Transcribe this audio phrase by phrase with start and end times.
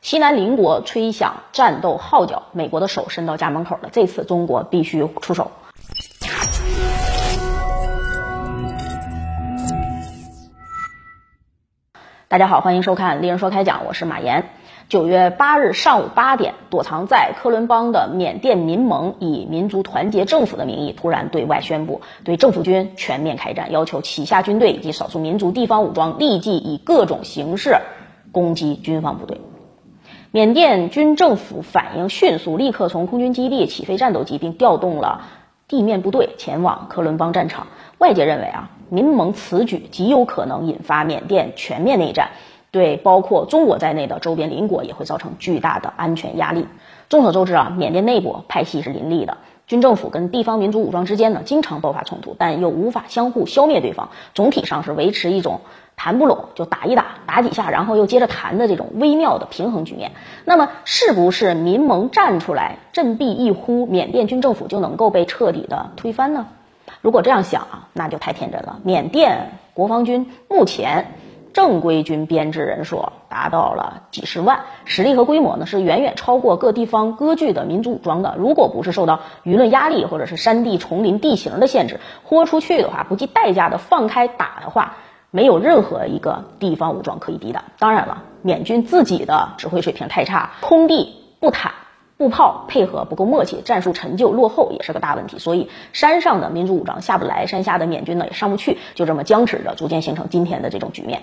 [0.00, 3.88] 西南邻国吹响战斗号角，美国的手伸到家门口了。
[3.90, 5.50] 这次中国必须出手。
[12.28, 14.50] 大家好，欢迎收看《丽人说开讲》，我是马岩。
[14.88, 27.78] 九月八日上午八点，躲藏在科伦邦的缅甸民盟以民族团结政府的名义，突然对外宣布对政府军全面开战，要求旗下军队以及少数民族地方武装立即以各种形式
[28.30, 29.40] 攻击军方部队。
[30.30, 35.22] 缅甸军政府反应迅速，立刻从空军基地起飞战斗机，并调动了
[35.66, 37.66] 地面部队前往科伦邦战场。
[37.96, 42.28] 外界认为啊，民盟此举极有可能引发缅甸全面内战。
[42.70, 46.66] 对包括中国在内的周边邻国也会造成巨大的安全压力。
[47.08, 55.60] 众所周知啊，缅甸内部派系是林立的，军政府跟地方民族武装之间呢经常爆发冲突，但又无法相互消灭对方，总体上是维持一种
[55.94, 60.12] 谈不拢就打一打，打几下然后又接着谈的这种微妙的平衡局面。
[60.46, 66.46] 那么，是不是民盟站出来振臂一呼，缅甸军政府就能够被彻底的推翻呢？
[67.02, 68.80] 如果这样想啊，那就太天真了。
[68.84, 71.12] 缅甸国防军目前。
[71.58, 78.36] 正规军编制人数达到了几十万，实力和规模呢是远远超过各地方割据的民族武装的。
[78.38, 84.98] 如果不是受到舆论压力或者是山地丛林地形的限制，豁出去的话，不计代价的放开打的话，
[85.32, 87.64] 没有任何一个地方武装可以抵挡。
[87.80, 91.72] 当然了，缅军自己的指挥水平太差，空地不坦。
[92.18, 101.22] 步炮配合不够默契，战术陈旧落后也是个大问题，所以山上的民族武装下不来，山下的缅军呢也上不去，就这么僵持着，逐渐形成今天的这种局面。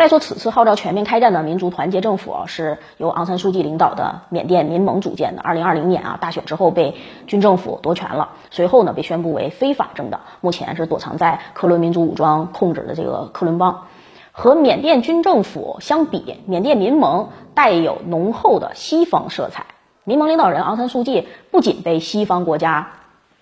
[0.00, 5.42] 再说，此次号召全面开战的民族团结政府啊，是由昂山素季领导的缅甸民盟组建的。
[5.42, 6.94] 二零二零年啊，大选之后被
[7.26, 13.88] 军政府夺权了，随后呢被宣布为非法政党，目前是躲藏在克伦民族武装控制的这个克伦邦。
[14.32, 19.66] 和缅甸军政府相比，缅甸民盟带有浓厚的西方色彩。
[20.04, 22.92] 民盟领导人昂山素季不仅被西方国家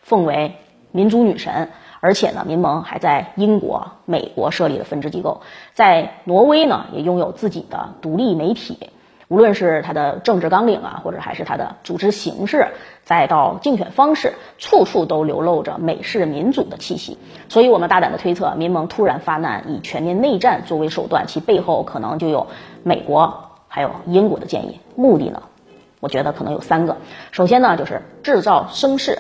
[0.03, 0.57] 奉为
[0.91, 5.43] 民族女神，而且呢，民盟还在英国、美国设立了分支机构，
[5.75, 8.91] 在挪威呢也拥有自己的独立媒体。
[9.29, 12.69] 无论是它的政治纲领啊，或者还是它的组织形式，
[13.05, 17.19] 再到竞选方式，处处都流露着美式民主的气息。
[17.51, 22.47] 所以，我们大胆的推测，民盟突然发难，以全面内战作为手段，其背后可能就有
[22.85, 24.81] 美国还有英国的建议。
[24.97, 25.43] 目的呢？
[26.01, 26.97] 我觉得可能有三个，
[27.31, 29.19] 首先呢，就是制造声势，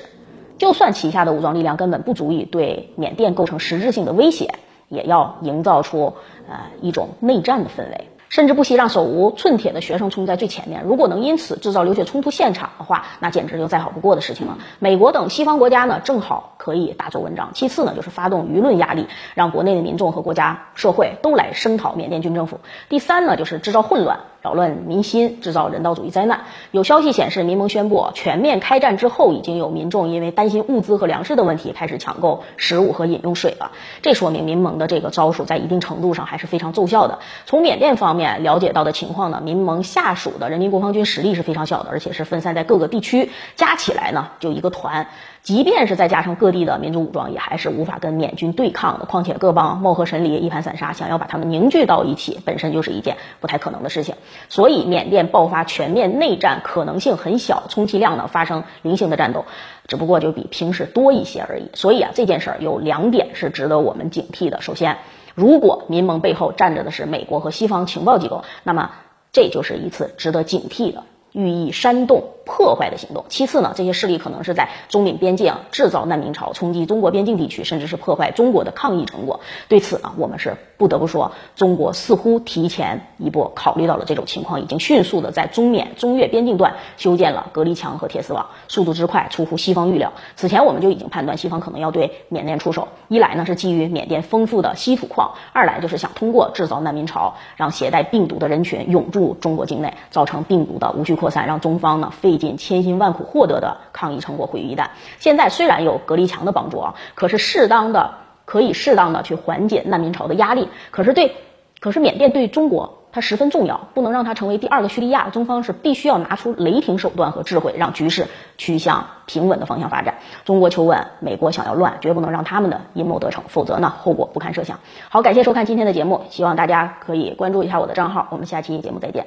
[0.58, 4.54] 就算旗下的武装力量根本不足以对缅甸构成实质性的威胁，
[4.88, 6.14] 也要营造出
[6.48, 8.08] 呃一种内战的氛围。
[8.28, 10.82] 甚至不惜让手无寸铁的学生冲在最前面。
[10.84, 14.58] 如果能因此制造流血冲突现场的话，那简直就再好不过的事情了。
[14.80, 17.52] 美国等西方国家呢，正好可以大做文章。
[17.54, 22.60] 其次呢，就是发动舆论压力，让国内的民众和国家社会都来声讨缅甸军政府。
[22.90, 26.40] 第三呢，就是制造混乱，扰乱民心，制造人道主义灾难。
[26.72, 33.72] 有消息显示，民盟宣布全面开战之后，已经有民众因为担心物资和粮食的问题，开始抢购食物和饮用水了。
[34.02, 37.20] 这说明民盟的这个招数在一定程度上还是非常奏效的。
[37.46, 38.18] 从缅甸方。
[38.18, 45.06] 面了解到的情况呢，民盟下属的人民国防军实力是非常小的，而且是分散在各个地区，加起来呢就一个团。
[45.42, 49.04] 即便是再加上各地的民族武装，也还是无法跟缅军对抗的。
[49.04, 54.14] 况且各邦貌合神离，一盘散沙，想要把他们凝聚到一起，本身就是一件不太可能的事情。
[54.48, 59.44] 所以缅甸爆发全面内战可能性很小，充其量呢发生零星的战斗，
[59.86, 61.70] 只不过就比平时多一些而已。
[61.74, 64.60] 所以啊，这件事儿有两点是值得我们警惕的。
[64.60, 64.98] 首先，
[65.34, 68.91] 如果民盟背后站着的是美国和西方情报机构，那么
[69.32, 71.04] 这就是一次值得警惕的。
[71.32, 73.26] 寓意煽动破坏的行动。
[73.28, 79.41] 其次呢，这些势力可能是在中缅边境制造难民潮，冲击中国边境地区，甚至是破坏中国的抗疫成果。
[79.69, 90.15] 对此呢，我们是不得不说，中国似乎提前一步考虑到了这种情况，已经迅速的在中缅、中越边境段修建了隔离墙和铁丝网，速度之快出乎西方预料。
[90.34, 101.18] 此前我们就已经判断西方可能要对缅甸出手，一来呢是基于缅甸丰富的稀土矿，二来就是想通过制造难民潮，让携带病毒的人群涌入中国境内，造成病毒的无序。
[101.18, 104.86] 扩散，让中方呢费尽千辛万苦获得的抗疫成果毁于一旦。
[105.18, 108.14] 现在虽然有隔离墙的帮助啊，可是适当的
[108.44, 110.68] 可以适当的去缓解难民潮的压力。
[110.90, 111.36] 可是对，
[111.80, 115.30] 可是缅甸对中国它十分重要，不能让它成为第二个叙利亚。
[115.30, 118.26] 中方是必须要拿出雷霆手段和智慧，让局势
[118.58, 120.16] 趋向平稳的方向发展。
[120.44, 124.78] 中国求稳，美国想要乱，绝不能让他们的阴谋得逞，否则呢后果不堪设想。
[125.08, 128.28] 好，感谢收看今天的节目，希望大家可以关注一下我的账号。
[128.30, 129.26] 我们下期节目再见。